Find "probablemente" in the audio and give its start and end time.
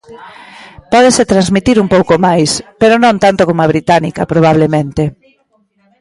4.33-5.03